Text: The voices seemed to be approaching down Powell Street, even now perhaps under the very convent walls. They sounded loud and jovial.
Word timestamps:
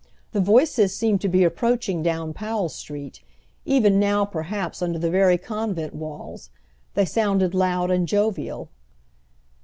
The 0.31 0.41
voices 0.41 0.95
seemed 0.95 1.21
to 1.21 1.27
be 1.29 1.43
approaching 1.43 2.01
down 2.01 2.33
Powell 2.33 2.69
Street, 2.69 3.21
even 3.65 3.99
now 3.99 4.25
perhaps 4.25 4.81
under 4.81 4.97
the 4.97 5.11
very 5.11 5.37
convent 5.37 5.93
walls. 5.93 6.49
They 6.95 7.05
sounded 7.05 7.53
loud 7.53 7.91
and 7.91 8.07
jovial. 8.07 8.69